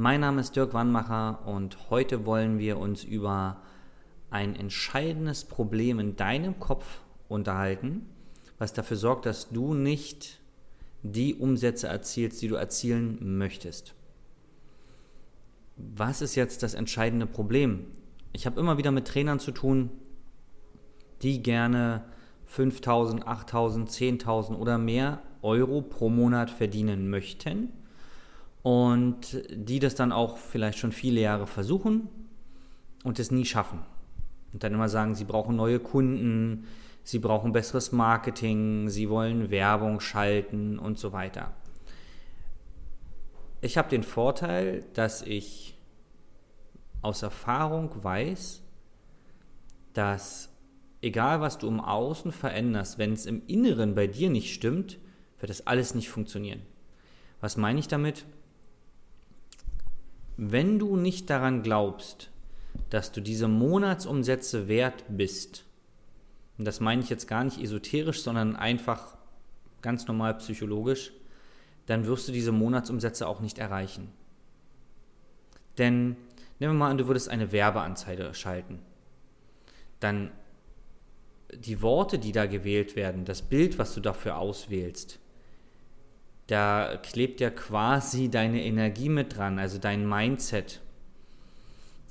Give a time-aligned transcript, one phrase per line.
[0.00, 3.60] Mein Name ist Dirk Wannmacher und heute wollen wir uns über
[4.30, 8.06] ein entscheidendes Problem in deinem Kopf unterhalten,
[8.56, 10.40] was dafür sorgt, dass du nicht
[11.02, 13.92] die Umsätze erzielst, die du erzielen möchtest.
[15.76, 17.84] Was ist jetzt das entscheidende Problem?
[18.32, 19.90] Ich habe immer wieder mit Trainern zu tun,
[21.20, 22.04] die gerne
[22.46, 27.74] 5000, 8000, 10.000 oder mehr Euro pro Monat verdienen möchten
[28.62, 32.08] und die das dann auch vielleicht schon viele Jahre versuchen
[33.04, 33.80] und es nie schaffen.
[34.52, 36.66] Und dann immer sagen, sie brauchen neue Kunden,
[37.02, 41.52] sie brauchen besseres Marketing, sie wollen Werbung schalten und so weiter.
[43.62, 45.78] Ich habe den Vorteil, dass ich
[47.02, 48.62] aus Erfahrung weiß,
[49.92, 50.50] dass
[51.02, 54.98] egal was du im Außen veränderst, wenn es im Inneren bei dir nicht stimmt,
[55.38, 56.60] wird das alles nicht funktionieren.
[57.40, 58.26] Was meine ich damit?
[60.42, 62.30] Wenn du nicht daran glaubst,
[62.88, 65.66] dass du diese Monatsumsätze wert bist,
[66.56, 69.18] und das meine ich jetzt gar nicht esoterisch, sondern einfach
[69.82, 71.12] ganz normal psychologisch,
[71.84, 74.14] dann wirst du diese Monatsumsätze auch nicht erreichen.
[75.76, 76.16] Denn
[76.58, 78.78] nehmen wir mal an, du würdest eine Werbeanzeige schalten.
[80.00, 80.30] Dann
[81.52, 85.18] die Worte, die da gewählt werden, das Bild, was du dafür auswählst,
[86.50, 90.80] da klebt ja quasi deine Energie mit dran, also dein Mindset.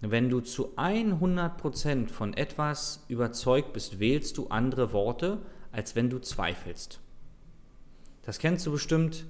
[0.02, 5.40] Wenn du zu 100% von etwas überzeugt bist, wählst du andere Worte,
[5.74, 7.02] als wenn du zweifelst.
[8.24, 9.26] Das kennst du bestimmt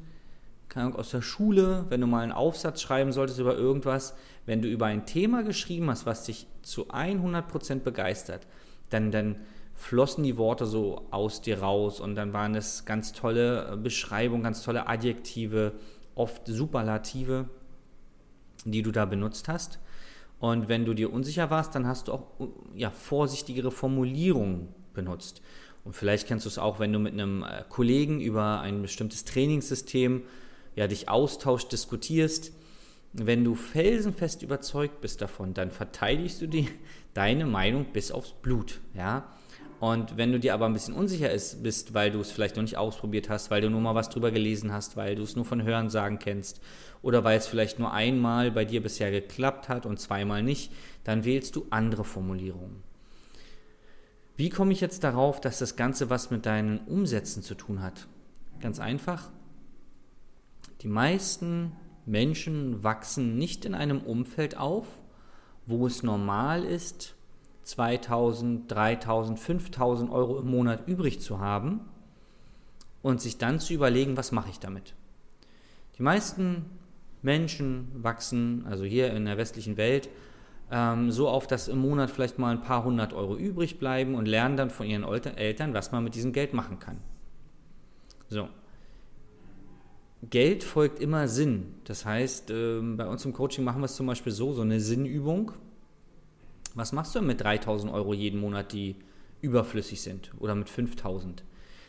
[0.75, 4.15] aus der Schule, wenn du mal einen Aufsatz schreiben solltest über irgendwas,
[4.45, 8.45] wenn du über ein Thema geschrieben hast, was dich zu 100% begeistert,
[8.91, 9.37] dann, dann
[9.79, 14.61] flossen die Worte so aus dir raus und dann waren es ganz tolle Beschreibungen, ganz
[14.61, 15.71] tolle Adjektive,
[16.15, 17.47] oft Superlative,
[18.65, 19.79] die du da benutzt hast.
[20.37, 22.27] Und wenn du dir unsicher warst, dann hast du auch
[22.75, 25.41] ja, vorsichtigere Formulierungen benutzt.
[25.85, 29.23] Und vielleicht kennst du es auch, wenn du mit einem äh, Kollegen über ein bestimmtes
[29.23, 30.23] Trainingssystem
[30.75, 32.51] ja, dich austauscht, diskutierst.
[33.13, 36.67] Wenn du felsenfest überzeugt bist davon, dann verteidigst du die,
[37.13, 38.81] deine Meinung bis aufs Blut.
[38.93, 39.31] Ja?
[39.79, 42.63] Und wenn du dir aber ein bisschen unsicher ist, bist, weil du es vielleicht noch
[42.63, 45.45] nicht ausprobiert hast, weil du nur mal was drüber gelesen hast, weil du es nur
[45.45, 46.59] von Hörensagen kennst
[47.01, 50.73] oder weil es vielleicht nur einmal bei dir bisher geklappt hat und zweimal nicht,
[51.05, 52.83] dann wählst du andere Formulierungen.
[54.35, 58.07] Wie komme ich jetzt darauf, dass das Ganze was mit deinen Umsätzen zu tun hat?
[58.59, 59.29] Ganz einfach.
[60.81, 61.73] Die meisten
[62.05, 64.85] Menschen wachsen nicht in einem Umfeld auf,
[65.65, 67.15] wo es normal ist,
[67.69, 71.81] 2000, 3000, 5000 Euro im Monat übrig zu haben
[73.03, 74.95] und sich dann zu überlegen, was mache ich damit.
[75.97, 76.65] Die meisten
[77.21, 80.09] Menschen wachsen, also hier in der westlichen Welt,
[80.71, 84.25] ähm, so auf, dass im Monat vielleicht mal ein paar hundert Euro übrig bleiben und
[84.25, 86.97] lernen dann von ihren Eltern, was man mit diesem Geld machen kann.
[88.29, 88.49] So.
[90.27, 91.75] Geld folgt immer Sinn.
[91.83, 94.79] Das heißt, äh, bei uns im Coaching machen wir es zum Beispiel so, so eine
[94.79, 95.51] Sinnübung.
[96.79, 98.95] Was machst du mit 3000 Euro jeden Monat, die
[99.41, 101.43] überflüssig sind oder mit 5000?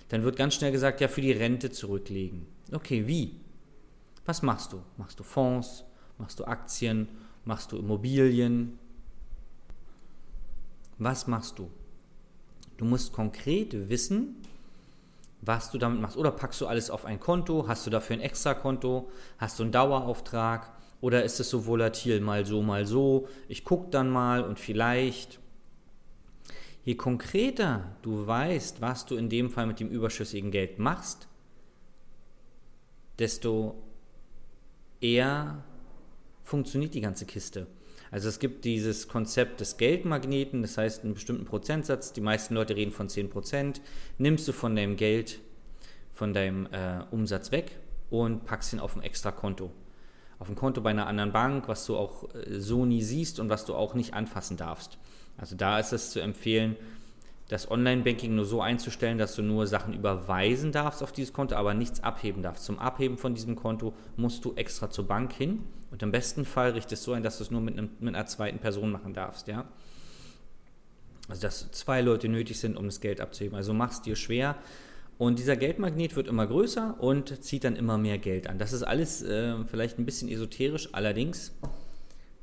[0.09, 2.45] Dann wird ganz schnell gesagt, ja, für die Rente zurücklegen.
[2.73, 3.37] Okay, wie?
[4.27, 4.83] Was machst du?
[4.97, 5.85] Machst du Fonds?
[6.19, 7.07] Machst du Aktien?
[7.45, 8.81] Machst du Immobilien?
[10.99, 11.71] Was machst du?
[12.77, 14.43] Du musst konkret wissen,
[15.41, 16.17] was du damit machst.
[16.17, 17.69] Oder packst du alles auf ein Konto?
[17.69, 19.09] Hast du dafür ein Extrakonto?
[19.39, 20.73] Hast du einen Dauerauftrag?
[21.01, 23.29] Oder ist es so volatil, mal so, mal so?
[23.49, 25.39] Ich gucke dann mal und vielleicht.
[26.85, 31.29] Je konkreter du weißt, was du in dem Fall mit dem überschüssigen Geld machst,
[33.19, 33.75] desto
[35.01, 35.63] eher
[36.43, 37.67] funktioniert die ganze Kiste.
[38.11, 42.75] Also es gibt dieses Konzept des Geldmagneten, das heißt einen bestimmten Prozentsatz, die meisten Leute
[42.75, 43.81] reden von 10%,
[44.19, 45.39] nimmst du von deinem Geld,
[46.13, 47.79] von deinem äh, Umsatz weg
[48.11, 49.71] und packst ihn auf ein extra Konto.
[50.41, 53.49] Auf ein Konto bei einer anderen Bank, was du auch äh, so nie siehst und
[53.49, 54.99] was du auch nicht anfassen darfst.
[55.39, 56.77] Also da ist es zu empfehlen,
[57.49, 61.75] das Online-Banking nur so einzustellen, dass du nur Sachen überweisen darfst auf dieses Konto, aber
[61.75, 62.65] nichts abheben darfst.
[62.65, 66.71] Zum Abheben von diesem Konto musst du extra zur Bank hin und im besten Fall
[66.71, 69.15] richtest du so ein, dass du es nur mit, einem, mit einer zweiten Person machen
[69.15, 69.49] darfst.
[69.49, 69.65] Ja?
[71.29, 73.57] Also dass zwei Leute nötig sind, um das Geld abzuheben.
[73.57, 74.57] Also machst dir schwer.
[75.21, 78.57] Und dieser Geldmagnet wird immer größer und zieht dann immer mehr Geld an.
[78.57, 81.53] Das ist alles äh, vielleicht ein bisschen esoterisch, allerdings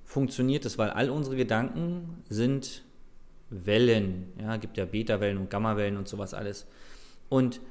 [0.04, 2.84] funktioniert es, weil all unsere Gedanken sind
[3.50, 4.32] Wellen.
[4.40, 6.68] Ja, gibt ja Beta-Wellen und Gamma-Wellen und sowas alles.
[7.30, 7.62] Und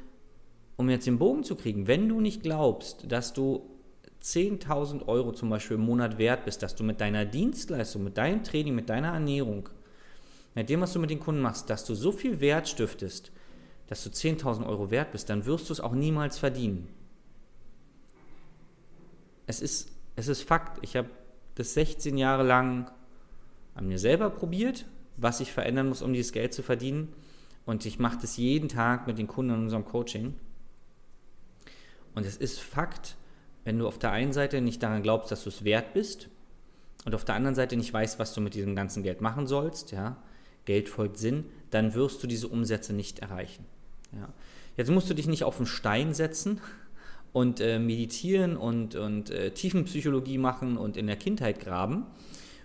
[0.75, 3.63] um jetzt den Bogen zu kriegen, wenn du nicht glaubst, dass du
[4.25, 8.43] 10.000 Euro zum Beispiel im Monat wert bist, dass du mit deiner Dienstleistung, mit deinem
[8.43, 9.69] Training, mit deiner Ernährung,
[10.57, 13.31] mit dem, was du mit den Kunden machst, dass du so viel Wert stiftest,
[13.89, 16.89] dass du 10.000 Euro wert bist, dann wirst du es auch niemals verdienen.
[19.47, 20.79] Es ist, es ist Fakt.
[20.83, 21.09] Ich habe
[21.55, 22.91] das 16 Jahre lang
[23.75, 24.87] an mir selber probiert,
[25.17, 27.13] was ich verändern muss, um dieses Geld zu verdienen.
[27.65, 30.35] Und ich mache das jeden Tag mit den Kunden in unserem Coaching.
[32.15, 33.17] Und es ist Fakt,
[33.65, 36.29] wenn du auf der einen Seite nicht daran glaubst, dass du es wert bist
[37.05, 39.93] und auf der anderen Seite nicht weißt, was du mit diesem ganzen Geld machen sollst,
[39.93, 40.17] ja,
[40.65, 43.65] Geld folgt Sinn, dann wirst du diese Umsätze nicht erreichen.
[44.19, 44.29] Ja.
[44.77, 46.61] Jetzt musst du dich nicht auf einen Stein setzen
[47.33, 52.07] und äh, meditieren und, und äh, Tiefenpsychologie machen und in der Kindheit graben,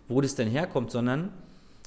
[0.08, 1.32] wo das denn herkommt, sondern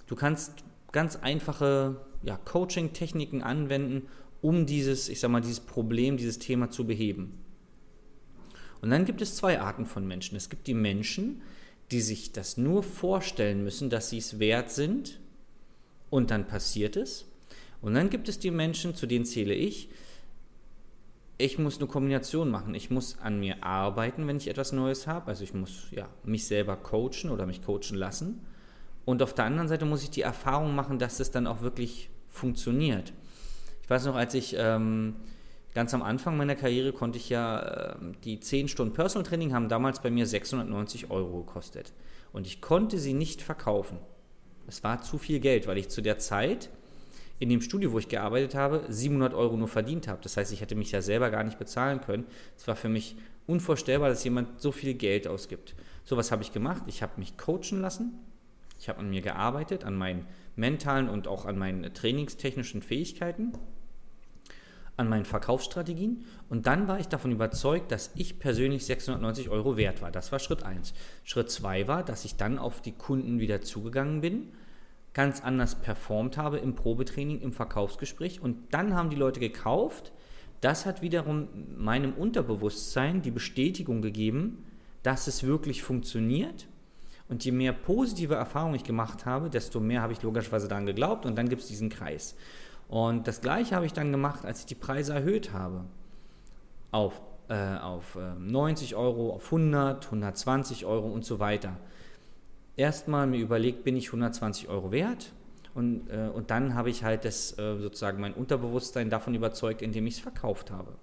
[0.07, 0.53] Du kannst
[0.93, 4.09] ganz einfache ja, Coaching-Techniken anwenden,
[4.43, 7.39] um dieses, ich sag mal, dieses Problem, dieses Thema zu beheben.
[8.83, 10.37] Und dann gibt es zwei Arten von Menschen.
[10.37, 11.41] Es gibt die Menschen,
[11.91, 15.21] die sich das nur vorstellen müssen, dass sie es wert sind
[16.11, 17.25] und dann passiert es.
[17.85, 19.91] Und dann gibt es die Menschen, zu denen zähle ich,
[21.37, 22.75] ich muss eine Kombination machen.
[22.75, 25.27] Ich muss an mir arbeiten, wenn ich etwas Neues habe.
[25.27, 28.41] Also ich muss ja, mich selber coachen oder mich coachen lassen.
[29.05, 32.09] Und auf der anderen Seite muss ich die Erfahrung machen, dass es dann auch wirklich
[32.31, 33.13] funktioniert.
[33.83, 35.17] Ich weiß noch, als ich ähm,
[35.75, 39.69] ganz am Anfang meiner Karriere konnte ich ja, äh, die 10 Stunden Personal Training haben
[39.69, 41.93] damals bei mir 690 Euro gekostet.
[42.33, 43.99] Und ich konnte sie nicht verkaufen.
[44.67, 46.71] Es war zu viel Geld, weil ich zu der Zeit
[47.39, 50.21] in dem Studio, wo ich gearbeitet habe, 700 Euro nur verdient habe.
[50.23, 52.25] Das heißt, ich hätte mich ja selber gar nicht bezahlen können.
[52.57, 53.17] Es war für mich
[53.47, 55.75] unvorstellbar, dass jemand so viel Geld ausgibt.
[56.05, 56.83] So was habe ich gemacht.
[56.87, 58.13] Ich habe mich coachen lassen
[58.85, 60.27] ich habe an mir gearbeitet, an meinen
[60.57, 63.53] mentalen und auch an meinen trainingstechnischen Fähigkeiten,
[64.97, 70.03] an meinen Verkaufsstrategien und dann war ich davon überzeugt, dass ich persönlich 690 Euro wert
[70.03, 70.11] war.
[70.11, 70.93] Das war Schritt 1.
[71.25, 74.53] Schritt 2 war, dass ich dann auf die Kunden wieder zugegangen bin,
[75.15, 80.13] ganz anders performt habe im Probetraining, im Verkaufsgespräch und dann haben die Leute gekauft.
[80.61, 84.65] Das hat wiederum meinem Unterbewusstsein die Bestätigung gegeben,
[85.03, 86.67] dass es wirklich funktioniert
[87.29, 91.25] und je mehr positive Erfahrungen ich gemacht habe, desto mehr habe ich logischerweise daran geglaubt
[91.27, 92.35] und dann gibt es diesen Kreis.
[92.89, 95.85] Und das gleiche habe ich dann gemacht, als ich die Preise erhöht habe.
[96.91, 101.77] Auf, äh, auf äh, 90 Euro, auf 100, 120 Euro und so weiter.
[102.77, 105.33] Erstmal mir überlegt, bin ich 120 Euro wert?
[105.75, 110.07] Und, äh, und dann habe ich halt das, äh, sozusagen mein Unterbewusstsein davon überzeugt, indem
[110.07, 110.97] ich es verkauft habe.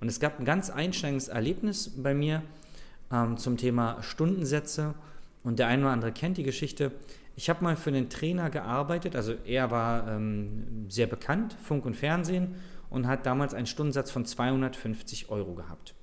[0.00, 2.42] Und es gab ein ganz einschneidendes Erlebnis bei mir
[3.12, 4.94] ähm, zum Thema Stundensätze
[5.42, 6.92] und der eine oder andere kennt die Geschichte.
[7.34, 11.94] Ich habe mal für einen Trainer gearbeitet, also er war ähm, sehr bekannt, Funk und
[11.94, 12.56] Fernsehen,
[12.90, 15.94] und hat damals einen Stundensatz von 250 Euro gehabt.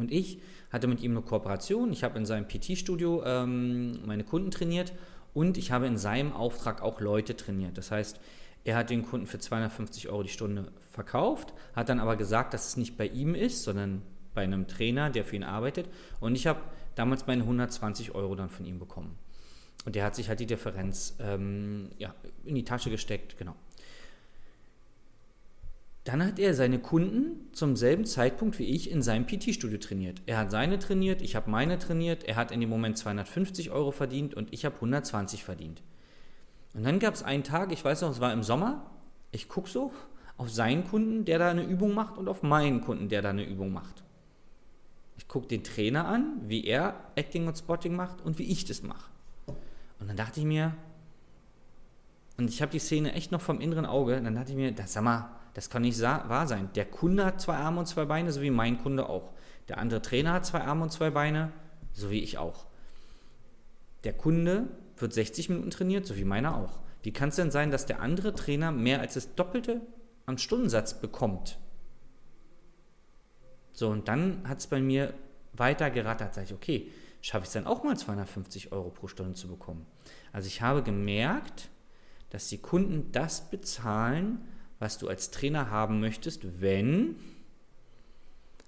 [0.00, 0.40] Und ich
[0.72, 1.92] hatte mit ihm eine Kooperation.
[1.92, 4.94] Ich habe in seinem PT-Studio ähm, meine Kunden trainiert
[5.34, 7.76] und ich habe in seinem Auftrag auch Leute trainiert.
[7.76, 8.18] Das heißt,
[8.64, 12.66] er hat den Kunden für 250 Euro die Stunde verkauft, hat dann aber gesagt, dass
[12.66, 14.02] es nicht bei ihm ist, sondern
[14.34, 15.86] bei einem Trainer, der für ihn arbeitet.
[16.18, 16.60] Und ich habe
[16.94, 19.16] damals meine 120 Euro dann von ihm bekommen.
[19.84, 22.14] Und der hat sich halt die Differenz ähm, ja,
[22.44, 23.54] in die Tasche gesteckt, genau.
[26.04, 30.22] Dann hat er seine Kunden zum selben Zeitpunkt wie ich in seinem PT-Studio trainiert.
[30.26, 33.90] Er hat seine trainiert, ich habe meine trainiert, er hat in dem Moment 250 Euro
[33.90, 35.82] verdient und ich habe 120 verdient.
[36.74, 38.90] Und dann gab es einen Tag, ich weiß noch, es war im Sommer,
[39.30, 39.92] ich gucke so
[40.36, 43.44] auf seinen Kunden, der da eine Übung macht, und auf meinen Kunden, der da eine
[43.44, 44.02] Übung macht.
[45.18, 48.82] Ich gucke den Trainer an, wie er Acting und Spotting macht und wie ich das
[48.82, 49.10] mache.
[49.98, 50.74] Und dann dachte ich mir,
[52.40, 54.72] und ich habe die Szene echt noch vom inneren Auge, und dann dachte ich mir,
[54.72, 56.70] das, sag mal, das kann nicht wahr sein.
[56.74, 59.32] Der Kunde hat zwei Arme und zwei Beine, so wie mein Kunde auch.
[59.68, 61.52] Der andere Trainer hat zwei Arme und zwei Beine,
[61.92, 62.64] so wie ich auch.
[64.04, 66.78] Der Kunde wird 60 Minuten trainiert, so wie meiner auch.
[67.02, 69.82] Wie kann es denn sein, dass der andere Trainer mehr als das Doppelte
[70.24, 71.58] am Stundensatz bekommt?
[73.72, 75.12] So, und dann hat es bei mir
[75.52, 76.34] weiter gerattert.
[76.34, 79.84] Sag ich, okay, schaffe ich es dann auch mal 250 Euro pro Stunde zu bekommen?
[80.32, 81.68] Also ich habe gemerkt,
[82.30, 84.40] dass die Kunden das bezahlen,
[84.78, 87.16] was du als Trainer haben möchtest, wenn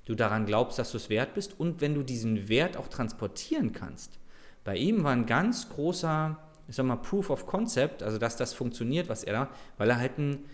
[0.05, 3.73] du daran glaubst, dass du es wert bist und wenn du diesen Wert auch transportieren
[3.73, 4.19] kannst.
[4.65, 6.39] Bei ihm war ein ganz großer,
[6.69, 9.99] ich sag mal, Proof of Concept, also dass das funktioniert, was er da, weil er
[9.99, 10.45] halt ein,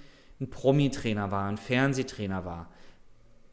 [0.41, 2.69] ein Promi-Trainer war, ein Fernsehtrainer war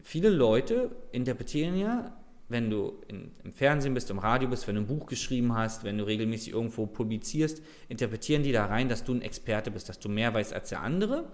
[0.05, 2.15] viele Leute interpretieren ja,
[2.47, 5.83] wenn du in, im Fernsehen bist, im Radio bist, wenn du ein Buch geschrieben hast,
[5.83, 9.99] wenn du regelmäßig irgendwo publizierst, interpretieren die da rein, dass du ein Experte bist, dass
[9.99, 11.31] du mehr weißt als der andere.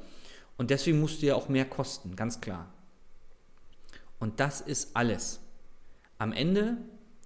[0.57, 2.73] Und deswegen musst du ja auch mehr kosten, ganz klar.
[4.19, 5.41] Und das ist alles.
[6.17, 6.77] Am Ende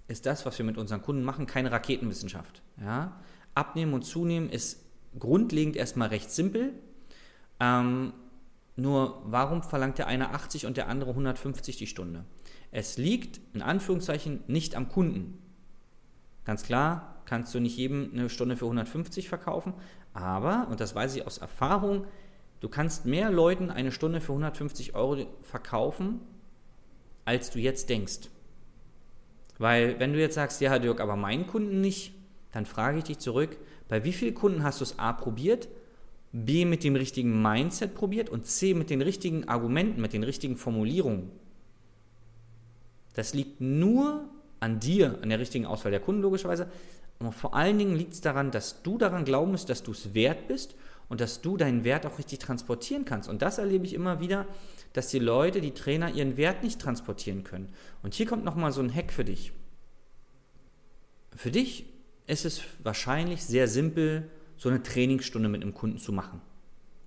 [0.08, 2.62] ist das, was wir mit unseren Kunden machen, keine Raketenwissenschaft.
[2.80, 3.20] Ja?
[3.54, 4.84] Abnehmen und zunehmen ist
[5.18, 6.72] grundlegend erstmal recht simpel.
[7.60, 8.12] Ähm,
[8.76, 12.24] nur warum verlangt der eine 80 und der andere 150 die Stunde?
[12.70, 15.38] Es liegt in Anführungszeichen nicht am Kunden.
[16.44, 19.74] Ganz klar kannst du nicht jedem eine Stunde für 150 verkaufen,
[20.12, 22.06] aber, und das weiß ich aus Erfahrung,
[22.60, 26.20] du kannst mehr Leuten eine Stunde für 150 Euro verkaufen,
[27.24, 28.30] als du jetzt denkst.
[29.58, 32.14] Weil wenn du jetzt sagst, ja, Dirk, aber meinen Kunden nicht,
[32.52, 33.56] dann frage ich dich zurück,
[33.88, 35.68] bei wie vielen Kunden hast du es A probiert
[36.44, 40.56] B mit dem richtigen Mindset probiert und C mit den richtigen Argumenten, mit den richtigen
[40.56, 41.30] Formulierungen.
[43.16, 44.28] Das liegt nur
[44.60, 46.68] an dir, an der richtigen Auswahl der Kunden logischerweise.
[47.18, 50.12] Und vor allen Dingen liegt es daran, dass du daran glauben musst, dass du es
[50.12, 50.74] wert bist
[51.08, 53.30] und dass du deinen Wert auch richtig transportieren kannst.
[53.30, 54.44] Und das erlebe ich immer wieder,
[54.92, 57.70] dass die Leute, die Trainer, ihren Wert nicht transportieren können.
[58.02, 59.52] Und hier kommt nochmal so ein Hack für dich.
[61.34, 61.86] Für dich
[62.26, 66.42] ist es wahrscheinlich sehr simpel, so eine Trainingsstunde mit einem Kunden zu machen.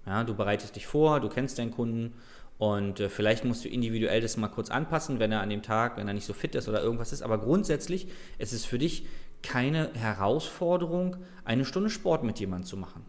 [0.08, 2.16] Ja, du bereitest dich vor, du kennst deinen Kunden
[2.60, 5.96] und äh, vielleicht musst du individuell das mal kurz anpassen, wenn er an dem Tag,
[5.96, 7.22] wenn er nicht so fit ist oder irgendwas ist.
[7.22, 9.08] Aber grundsätzlich ist es für dich
[9.42, 13.06] keine Herausforderung, eine Stunde Sport mit jemandem zu machen.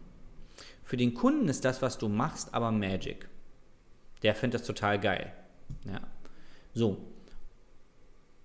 [0.85, 3.27] Für den Kunden ist das, was du machst, aber Magic.
[4.23, 5.33] Der findet das total geil.
[5.85, 5.99] Ja.
[6.73, 6.97] So.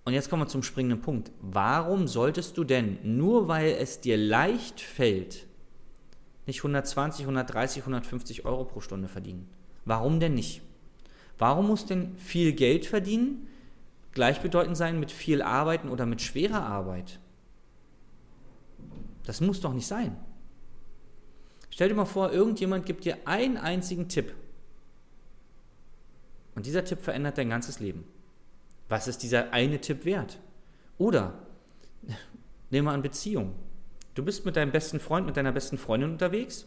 [0.03, 1.31] Und jetzt kommen wir zum springenden Punkt.
[1.39, 5.45] Warum solltest du denn, nur weil es dir leicht fällt,
[6.45, 9.49] nicht 120, 130, 150 Euro pro Stunde verdienen?
[9.85, 10.66] Warum denn nicht?
[11.37, 13.47] Warum muss denn viel Geld verdienen
[14.13, 17.19] gleichbedeutend sein mit viel Arbeiten oder mit schwerer Arbeit?
[19.25, 20.17] Das muss doch nicht sein.
[21.69, 24.33] Stell dir mal vor, irgendjemand gibt dir einen einzigen Tipp.
[26.55, 28.03] Und dieser Tipp verändert dein ganzes Leben.
[28.89, 30.39] Was ist dieser eine Tipp wert?
[30.97, 31.45] Oder
[32.71, 33.53] nehmen wir an Beziehung.
[34.15, 36.65] Du bist mit deinem besten Freund, mit deiner besten Freundin unterwegs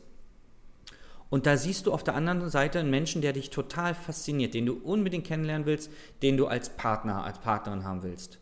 [1.31, 4.67] und da siehst du auf der anderen Seite einen Menschen, der dich total fasziniert, den
[4.67, 5.91] du unbedingt kennenlernen willst,
[6.23, 8.39] den du als Partner, als Partnerin haben willst.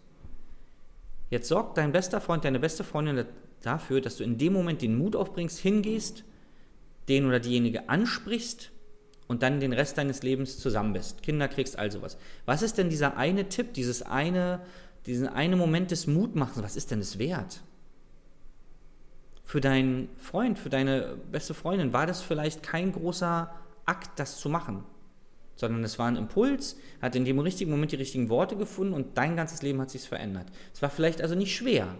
[1.30, 3.26] Jetzt sorgt dein bester Freund, deine beste Freundin
[3.62, 6.25] dafür, dass du in dem Moment den Mut aufbringst, hingehst,
[7.09, 8.71] den oder diejenige ansprichst
[9.26, 11.23] und dann den Rest deines Lebens zusammen bist.
[11.23, 12.16] Kinder kriegst, all sowas.
[12.47, 14.61] Was ist denn dieser eine Tipp, dieses eine,
[15.04, 17.61] diesen eine Moment des Mutmachens, was ist denn das wert?
[19.49, 23.50] Für deinen Freund, für deine beste Freundin war das vielleicht kein großer
[23.87, 24.85] Akt, das zu machen,
[25.57, 29.17] sondern es war ein Impuls, hat in dem richtigen Moment die richtigen Worte gefunden und
[29.17, 30.49] dein ganzes Leben hat sich verändert.
[30.75, 31.95] Es war vielleicht also nicht schwer,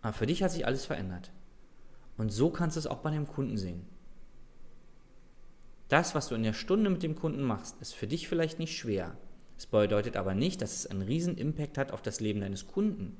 [0.00, 1.32] aber für dich hat sich alles verändert.
[2.16, 3.84] Und so kannst du es auch bei dem Kunden sehen.
[5.88, 8.78] Das, was du in der Stunde mit dem Kunden machst, ist für dich vielleicht nicht
[8.78, 9.16] schwer.
[9.58, 13.16] Es bedeutet aber nicht, dass es einen riesen Impact hat auf das Leben deines Kunden.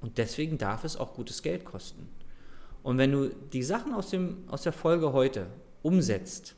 [0.00, 2.08] Und deswegen darf es auch gutes Geld kosten.
[2.82, 5.46] Und wenn du die Sachen aus, dem, aus der Folge heute
[5.82, 6.54] umsetzt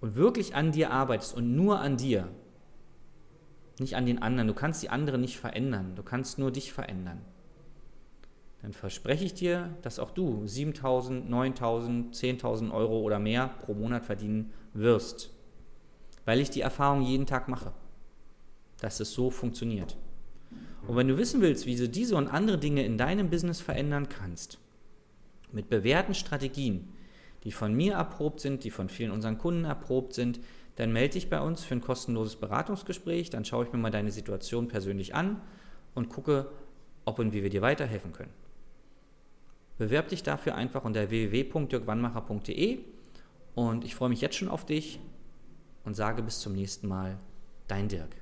[0.00, 2.28] und wirklich an dir arbeitest und nur an dir,
[3.78, 7.20] nicht an den anderen, du kannst die anderen nicht verändern, du kannst nur dich verändern,
[8.62, 14.04] dann verspreche ich dir, dass auch du 7.000, 9.000, 10.000 Euro oder mehr pro Monat
[14.04, 15.30] verdienen wirst,
[16.24, 17.72] weil ich die Erfahrung jeden Tag mache,
[18.80, 19.96] dass es so funktioniert.
[20.86, 24.08] Und wenn du wissen willst, wie du diese und andere Dinge in deinem Business verändern
[24.08, 24.58] kannst,
[25.52, 26.88] mit bewährten Strategien,
[27.44, 30.40] die von mir erprobt sind, die von vielen unseren Kunden erprobt sind,
[30.76, 33.30] dann melde dich bei uns für ein kostenloses Beratungsgespräch.
[33.30, 35.40] Dann schaue ich mir mal deine Situation persönlich an
[35.94, 36.50] und gucke,
[37.04, 38.32] ob und wie wir dir weiterhelfen können.
[39.78, 42.78] Bewerb dich dafür einfach unter www.dirkwannmacher.de
[43.54, 45.00] und ich freue mich jetzt schon auf dich
[45.84, 47.18] und sage bis zum nächsten Mal,
[47.66, 48.21] dein Dirk.